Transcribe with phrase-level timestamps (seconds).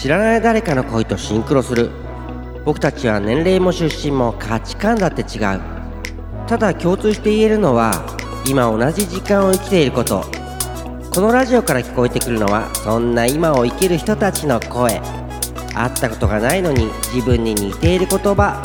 [0.00, 1.90] 知らない誰かの恋とシンクロする。
[2.64, 5.60] 僕たちは年齢も出身も価値観だって違う。
[6.46, 7.92] ただ共通して言えるのは
[8.46, 10.24] 今同じ時間を生きていること。
[11.12, 15.02] このラジオから聞こえてくるのはそんな今を生きる人たちの声。
[15.74, 18.62] 会ったことがないのに自分に似ている言葉。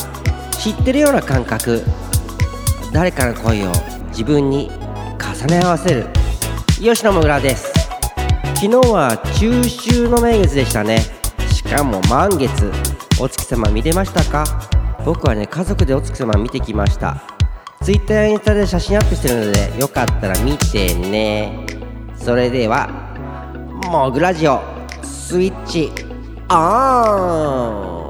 [0.52, 1.84] 知ってるような感覚。
[2.94, 3.74] 誰かの声を
[4.08, 4.72] 自分に
[5.20, 6.08] 重ね合わせる。
[6.80, 7.74] 吉野もぐらです。
[8.56, 11.15] 昨日は中秋の名月でしたね。
[11.66, 12.72] かも満月。
[13.20, 14.46] お月様見れましたか？
[15.06, 17.22] 僕はね家族でお月様見てきました。
[17.84, 21.66] Twitter やインスタで写真アップしてるのでよかったら見てね。
[22.18, 22.90] それでは
[23.92, 24.62] モグラジオ
[25.04, 25.92] スイッチ
[26.50, 28.10] オン！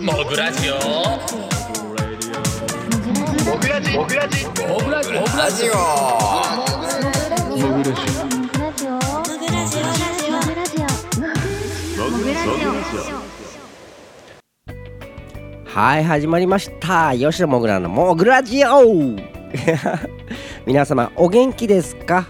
[0.00, 0.74] モグラジオ。
[3.44, 5.68] モグラジモグラジモグラジモグラジ
[8.36, 8.39] オ
[15.66, 17.14] はい始まりました。
[17.14, 18.82] 吉野もぐらのモグラジオ
[20.64, 22.26] 皆様お元気ですか？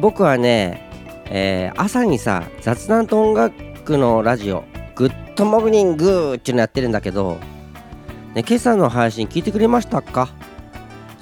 [0.00, 0.90] 僕はね、
[1.26, 4.64] えー朝にさ雑談と音楽のラジオ
[4.96, 7.38] グッドモグニングっていうのやってるんだけど、
[8.34, 10.28] ね、今朝の配信聞いてくれましたか？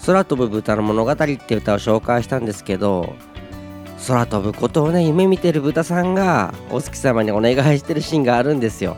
[0.06, 3.14] 空飛ぶ豚の物語って歌を紹介したんですけど
[4.06, 8.96] 空飛ぶことをね夢見てる豚さんがお月様にお願いしてるシーンがあるんですよ。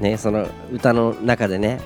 [0.00, 1.80] ねその歌の中でね。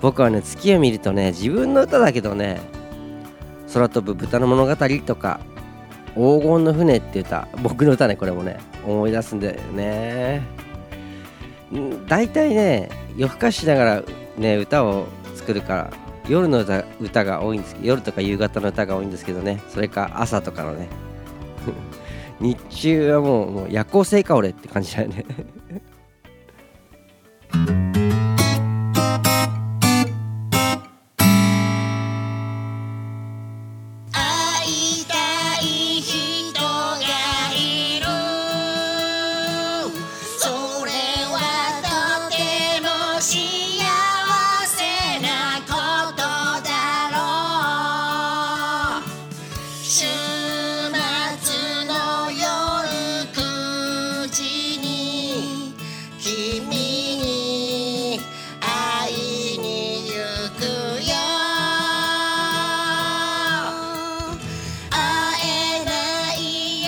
[0.00, 2.60] 僕はね月を見るとね自分の歌だけどね
[3.72, 5.40] 空飛ぶ豚の物語とか
[6.14, 10.42] 黄金の船って歌僕の歌ねこれもね思い出すんだよね。
[12.08, 14.02] 大体ね夜更かししながら
[14.36, 15.90] ね歌を作るから
[16.28, 20.88] 夜の歌歌が多いんですけど夜とか夕方の歌が多いんですけどねそれか朝とかのね
[22.40, 25.24] 日中はもうもう夜行性か俺って感じだよね。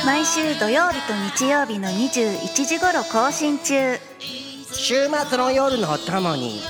[0.05, 3.99] 毎週土曜日と日曜日の21時頃更新中。
[4.75, 6.61] 週末の夜のお供に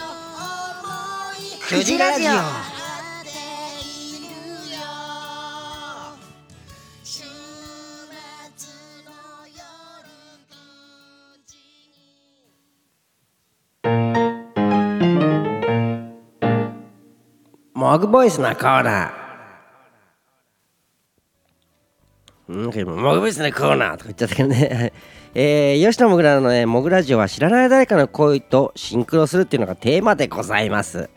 [1.66, 2.32] くじラジオ
[7.04, 7.22] 週末
[9.04, 9.12] の
[9.48, 9.62] 夜
[10.50, 10.58] 9
[11.46, 11.56] 時
[17.72, 19.21] モグボイスのコーナー。
[22.52, 24.92] うん、でもモグボイスのコーナーとか言っちゃったけどね。
[25.34, 31.08] えー、吉野もぐらのね、モグラジオは知らない誰かの声とシンクロするっていうのがテーマでございます。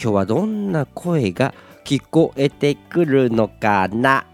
[0.00, 1.52] 今日はどんな声が
[1.84, 4.26] 聞こえてくるのかな？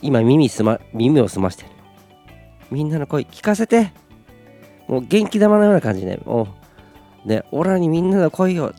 [0.00, 1.70] 今耳すま、耳を澄ましてる。
[2.70, 3.92] みんなの声聞かせて。
[4.86, 6.20] もう元気玉のような感じね。
[6.24, 6.46] も
[7.24, 8.72] う、ね、オラにみんなの声を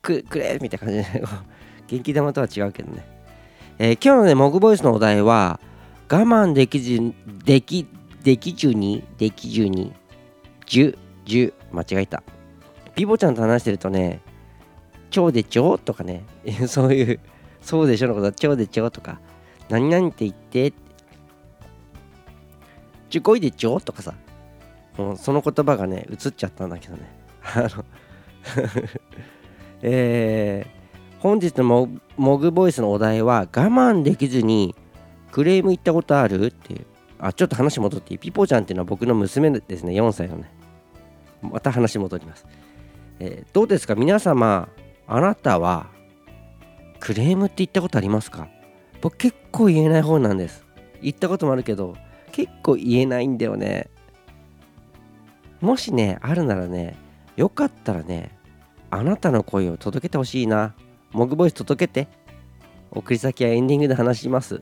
[0.00, 1.22] くくれみたいな感じでね
[1.86, 3.04] 元気玉とは違うけどね、
[3.82, 5.58] えー今日のねモグボイスのお題は
[6.10, 7.14] 我慢できず
[7.46, 7.86] でき
[8.22, 9.94] できずにできずに
[10.66, 12.22] じゅじゅ間違えた。
[12.94, 14.20] ピボちゃんと話してるとね
[15.08, 16.24] ちょうでちょとかね。
[16.68, 17.20] そういう
[17.62, 19.18] そうでしょのことはちょうでちょとか。
[19.70, 20.74] 何々って言って。
[23.08, 24.12] ちゅこいでちょとかさ。
[24.98, 27.10] もうその言葉がね映っちゃったんだけどね。
[27.54, 27.84] あの
[29.80, 30.79] えー
[31.20, 34.74] 本日のモグボイスのお題は我慢できずに
[35.30, 36.86] クレーム言ったことあるっていう
[37.18, 39.92] あちょっと話戻っていいピポちゃんっていうのは僕の娘ですね。
[39.92, 40.50] 4歳のね。
[41.42, 42.46] また話戻ります、
[43.18, 43.94] えーどうですか？
[43.94, 44.68] 皆様
[45.06, 45.88] あなたは
[46.98, 48.48] クレームって言ったことありますか？
[49.02, 50.64] 僕結構言えない方なんです。
[51.02, 51.96] 言ったこともあるけど
[52.32, 53.90] 結構言えないんだよね。
[55.60, 56.96] もしねあるならね
[57.36, 58.30] よかったらね
[58.90, 60.74] あなたの声を届けてほしいな。
[61.12, 62.08] モグボイス届けて。
[62.92, 64.60] 送り先はエンディングで話します。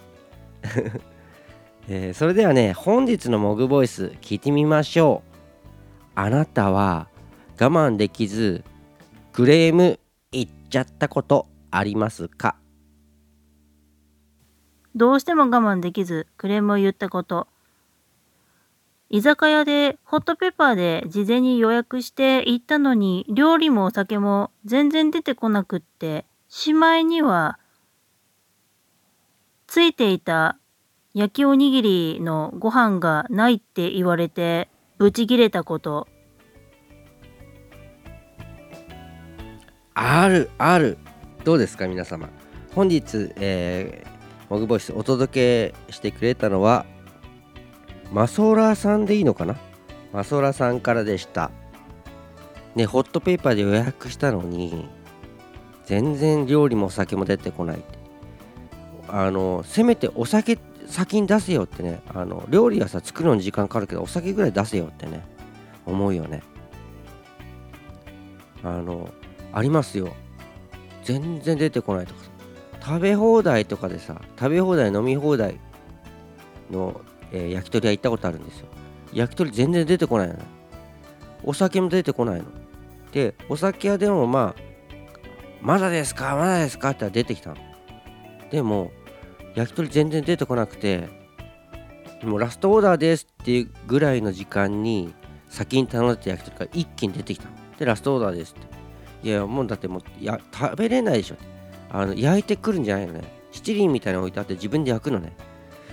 [1.89, 5.29] えーそれではね、本日のモグボイス聞いてみましょう。
[6.15, 7.09] あなたは
[7.59, 8.65] 我慢できず
[9.33, 9.99] クレーム
[10.33, 12.57] 言っちゃったことありますか？
[14.95, 17.47] どうしても我慢できずクレームを言ったこと
[19.11, 27.59] 居酒屋でホットペッパーで事前に予約して行ったのに料理もお酒も全然出てこなくってしまいには
[29.67, 30.59] ついていた
[31.13, 36.09] 焼きおにぎりのご飯がないって言われてブチギレたこと。
[39.95, 40.97] あるある。
[41.45, 42.31] どうですか皆様。
[42.75, 44.11] 本日、えー、
[44.49, 46.87] モグボイスお届けしてくれたのは
[48.11, 49.57] マソーラーさんでいいのかな？
[50.15, 51.51] マソーラーさんからでした。
[52.75, 54.89] ねホットペーパーで予約したのに
[55.89, 57.83] 全然料理もお酒も出てこない。
[59.09, 62.03] あのせめてお酒先に出せよってね。
[62.15, 65.25] あの料理はさ作るのに時間かかるけどお酒ぐらい出せよってね。
[65.87, 66.43] 思うよね。
[68.63, 69.09] あの
[69.51, 70.13] ありますよ。
[71.05, 72.21] 全然出てこないとか
[72.85, 75.59] 食べ放題とかでさ食べ放題飲み放題
[76.71, 77.01] の、
[77.33, 78.67] えー、焼き鳥屋行ったことあるんですよ。
[79.15, 80.41] 焼き鳥全然出てこないのね。
[81.43, 82.45] お酒も出てこないの。
[83.11, 84.68] でお酒屋でもまあ
[85.61, 86.37] まだですか？
[86.37, 86.91] まだですか？
[86.91, 87.57] って出てきたの。
[88.51, 88.91] でも
[89.55, 91.09] 焼き鳥全然出てこなくて
[92.23, 95.13] もうラストオーダーですっていうぐらいの時間に
[95.49, 97.51] 先に頼んでた焼き鳥が一気に出てきたの。
[97.79, 99.29] でラストオーダーですって。
[99.29, 101.37] いやもうだってもうや食べれないでしょ
[101.91, 103.25] あの焼いてくるんじゃないのね。
[103.51, 105.33] 七輪みたいなの置いてあって自分で焼くのね。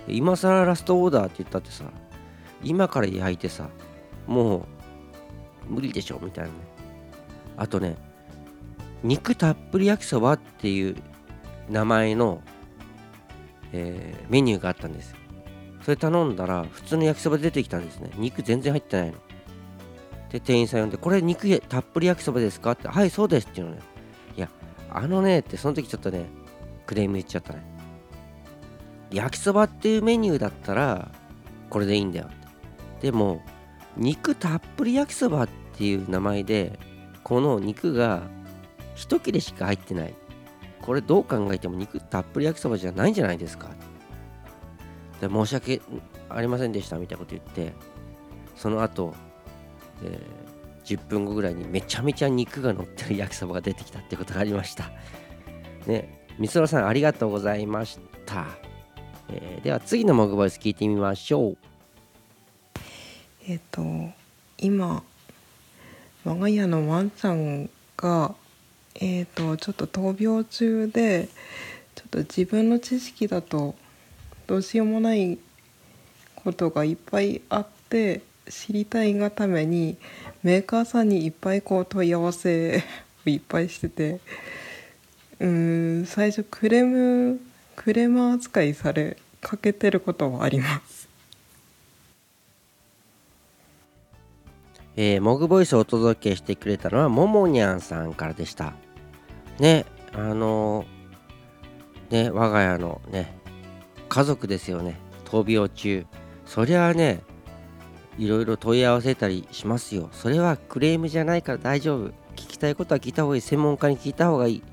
[0.08, 1.86] 今更ラストオーダーって言ったってさ
[2.64, 3.70] 今から焼いてさ
[4.28, 4.68] も
[5.68, 6.56] う無理でしょみたいなね。
[7.58, 7.98] あとね
[9.06, 10.96] 肉たっぷり焼きそばっていう
[11.70, 12.42] 名前の、
[13.72, 15.16] えー、メニューがあったんです。
[15.84, 18.10] それ頼んだら普通の焼きそば出てきたんですね。
[18.16, 19.18] 肉全然入ってないの。
[20.32, 23.82] で店員さん呼んで「これ肉たっぷり焼きそばですか?」って「はいそうです」っていうのね。
[24.36, 24.50] いや
[24.90, 26.26] あのねってその時ちょっとね
[26.88, 27.62] クレーム言っちゃったね。
[29.12, 31.12] 焼きそばっていうメニューだったら
[31.70, 32.30] これでいいんだよ。
[33.02, 33.44] でも
[33.98, 36.80] 肉たっぷり焼きそばっていう名前で
[37.24, 38.24] この肉が
[38.96, 40.14] 一切れしか入ってない
[40.82, 43.70] これどう考えても肉たっぷり焼きそばじゃないんじゃないですか
[45.22, 45.82] で申し訳
[46.30, 47.74] ありませんでしたみたいなこと言って
[48.56, 49.14] その後
[50.04, 54.92] えー、10分後ぐらいにめちゃめちゃ肉が乗ってる焼きそばが出てきたってことがありました。
[55.86, 58.46] ね、みそらさんありがとうございました。
[59.30, 61.58] えー、では次のモグボイス聞いてみましょう。
[63.48, 63.84] えっ、と
[64.58, 65.04] 今
[66.24, 68.34] 我が家のワンちゃんが
[68.96, 71.28] えっ、とちょっと闘病中で
[71.96, 73.76] ちょっと自分の知識だと
[74.48, 75.38] どうしようもない
[76.36, 79.98] ことがいっぱいあって知りたいがために
[80.44, 82.84] メーカーさんにいっぱいこう問い合わせ
[83.26, 84.20] をいっぱいしてて
[85.40, 87.40] うん最初クレーム
[87.76, 91.08] クレーム扱いされかけてることはあります。
[94.98, 98.74] えー、モグボイスをお届けしてくれたのはももにゃんさんからでした。
[99.60, 100.86] ねあの、
[102.10, 103.38] ね我が家のね
[104.10, 106.06] 家族ですよね闘病中
[106.46, 107.22] そりゃあね
[108.18, 110.10] いろいろ問い合わせたりしますよ。
[110.12, 112.08] それはクレームじゃないから大丈夫。
[112.36, 113.42] 聞きたいことは聞いた方がいい。
[113.42, 114.64] 専門家に聞いた方がいい。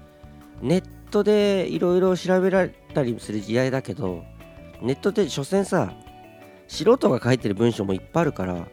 [0.60, 4.22] ネットでいろいろ調べられたりする時代だけど、
[4.80, 5.92] ネットで所詮さ、
[6.68, 8.68] 素人が書いてる文章もいっぱいあるから、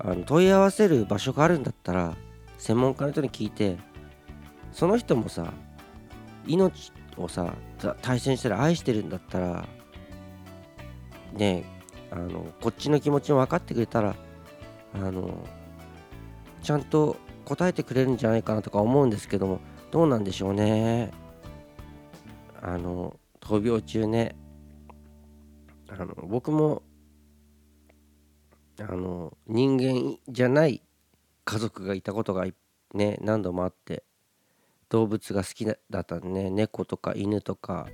[0.00, 2.16] あの問い合わせる場所があるんだったら、
[2.58, 3.78] 専門家の人に聞いて、
[4.74, 5.54] その人もさ、
[6.46, 7.54] 命をさ、
[8.02, 9.68] 対戦したら愛してるんだったら、
[11.32, 11.64] ね
[12.10, 14.14] あのこっちの気持ちも分かってくれたら
[14.94, 15.44] あの
[16.62, 21.10] ちゃんと答えてくれるんじゃないかなとか思うんですけどもどうなんでしょうね。
[22.62, 24.36] あの闘病中ね。
[25.88, 26.82] あの僕も
[28.80, 30.82] あの人間じゃない
[31.44, 32.46] 家族がいたことが
[32.94, 34.04] ね何度もあって
[34.88, 37.86] 動物が好きだったんでね猫とか犬とか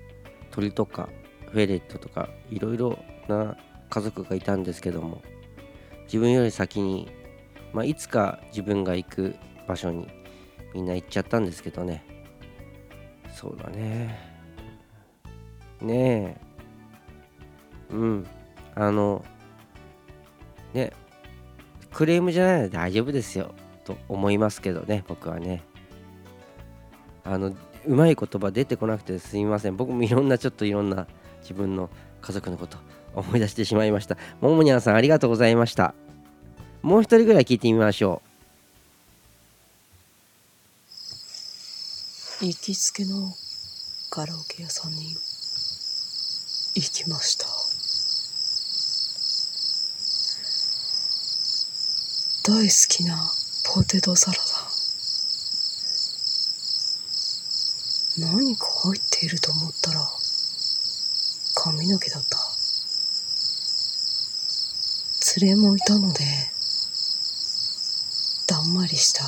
[0.51, 1.09] 鳥とか
[1.51, 3.57] フェレットとかいろいろな
[3.89, 5.23] 家族がいたんですけども
[6.05, 7.11] 自分より先に、
[7.73, 10.09] まあ、いつか自分が行く場所に
[10.75, 12.05] みんな行っちゃったんですけどね。
[13.35, 14.19] そうだね。
[15.81, 16.39] ね
[17.91, 17.95] え。
[17.95, 18.27] うん。
[18.75, 19.25] あの
[20.73, 20.93] ね
[21.93, 23.53] クレームじゃないので大丈夫ですよ
[23.85, 25.63] と思いますけどね僕はね。
[27.25, 27.55] あの
[27.87, 29.77] うまい言葉出てこなくてすみません。
[29.77, 31.07] 僕もいろんなちょっといろんな
[31.43, 32.79] 自分の家族のこと
[33.15, 34.17] 思い出してしまいました。
[34.41, 35.95] ももにゃんさんありがとうございました。
[36.83, 38.23] もう一人ぐらい聞いてみましょ
[42.43, 42.47] う。
[42.47, 43.35] 行きつけの
[44.11, 45.15] カラオケ屋さんに
[46.75, 47.47] 行きました。
[52.51, 53.31] 大好きな
[53.75, 54.50] ポテトサラダ。
[58.21, 60.01] 何か入っていると思ったら
[61.55, 62.39] 髪の毛だった。
[65.41, 66.19] 連れもいたので
[68.49, 69.25] だんまりした。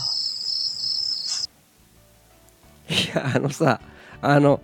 [2.92, 3.80] いやあのさ
[4.20, 4.60] あの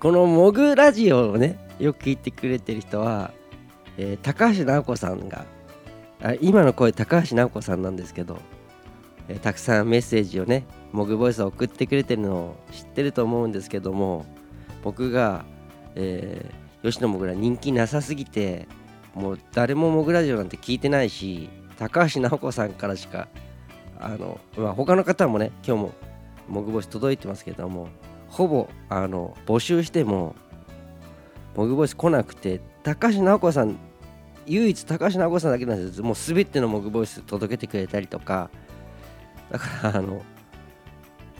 [0.00, 3.32] この「モグラジオ」をねよく聞いてくれてる人は、
[3.96, 5.44] えー高橋直子さんが
[6.22, 8.38] あ今の声高橋直子さんなんですけど、
[9.28, 14.26] えーたくさんメッセージをねモグボイスを送ってくれてるのを知ってると思うんですけども
[14.82, 15.44] 僕が、
[15.94, 18.68] えー吉野もぐら人気なさすぎて
[19.14, 23.28] もう誰もモグラジオなんて聞いてないし高橋直子さんからしか
[23.98, 25.92] あの、まあ、他の方もね今日も
[26.48, 27.88] モグボイス届いてますけども
[28.28, 30.36] ほぼあの募集しても
[31.56, 33.76] モグボイス来なくて高橋直子さん
[34.46, 38.50] 唯一高橋直子さんだけなんですもう全てのモグボイス届けてくれたりとか。
[39.50, 40.22] だからあの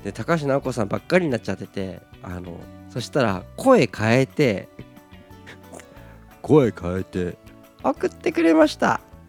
[0.09, 4.69] で高橋直子さんばっかりになっちゃっててあのそしたら声変えて
[6.41, 7.37] 声変えて。
[7.83, 9.03] 送ってくれました。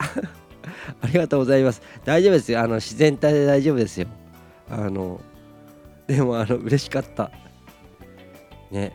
[1.01, 1.81] ありがとうございます。
[2.05, 2.61] 大丈夫ですよ。
[2.61, 4.07] あの自然体で大丈夫ですよ。
[4.69, 5.19] あの
[6.07, 7.29] でもあの嬉しかった。
[8.71, 8.93] ね。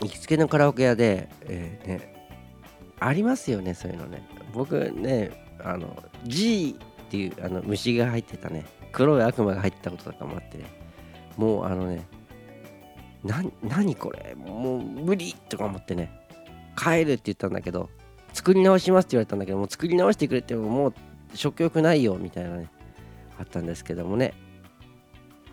[0.00, 2.14] 行きつけのカラオケ屋で、えーね。
[2.98, 4.28] ありますよねそういうのね。
[4.52, 5.30] 僕ね
[5.62, 10.64] あの G っていうあの虫が入ってたね黒い悪魔が入ったこととかもあってね
[11.36, 12.06] もうあのね
[13.24, 16.10] な何これもう無理とか思ってね
[16.76, 17.88] 帰るって言ったんだけど
[18.32, 20.94] 作り直しますって言われたんだけどもう作り直してくれてももう
[21.34, 22.68] 食欲ないよみたいなね
[23.38, 24.34] あったんですけどもね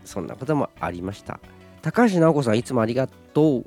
[0.06, 1.40] そんなこともありました。
[1.82, 3.66] 高橋直子さんいつもありがとう。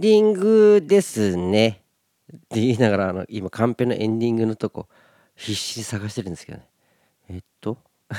[0.00, 1.82] ンディングですね。
[2.34, 4.88] って言いながらあの今カンペのエンディングのとこ
[5.36, 6.64] 必死に探してるんですけどね。
[7.28, 7.76] えっと？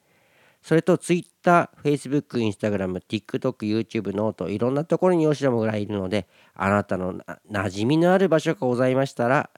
[0.62, 9.50] それと Twitter、Facebook、Instagram、TikTok、YouTube、 noteいろんなところに吉野もぐらいいるのであなたのな馴染みのある場所がございましたら、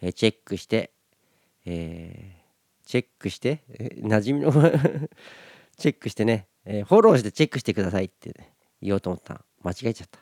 [0.00, 0.92] えチェックして、
[1.64, 2.36] えー
[2.86, 4.52] チェックして、え馴染みの
[5.76, 8.55] チェックしてね、えーフォローしてチェックしてくださいって、ね、
[8.86, 10.20] 言おうと思った間違えちゃった。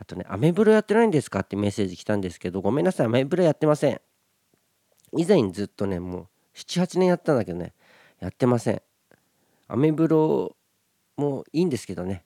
[0.00, 4.00] あとねアメブロやってないんですかってメッセージ来たんですけどごめんなさいアメブロやってません。
[5.16, 7.74] 以前ずっとねもう78年やったんだけどね
[8.20, 8.82] やってません。
[9.66, 10.56] アメブロ
[11.16, 12.24] もいいんですけどね、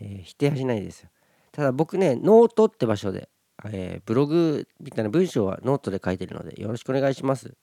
[0.00, 1.08] えー否定はしないですよ。
[1.52, 3.28] ただ僕ねノートって場所で、
[3.64, 7.54] えーブログみたいな文章はノートで書いてるのでよろしくお願いします。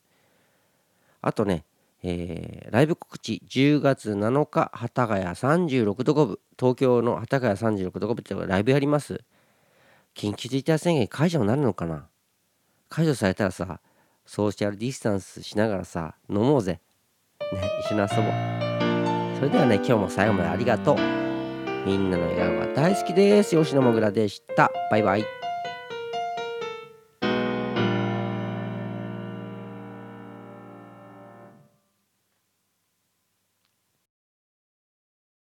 [1.21, 1.65] あとね、
[2.09, 9.21] えーライブ告知10月7日幡ヶ谷36度5分東京の幡ヶ谷36度5分ってライブやります。
[10.15, 12.07] 緊急事態宣言解除になるのかな？
[12.89, 13.81] 解除されたらさ
[14.25, 16.79] ソーシャルディスタンスしながらさ飲もうぜ。
[17.53, 19.37] ね一緒に遊ぼう。
[19.37, 20.97] それではね今日も最後までありがとう。
[21.85, 23.55] みんなの笑顔が大好きです。
[23.55, 24.71] 吉野もぐらでした。
[24.89, 25.36] バイバイ。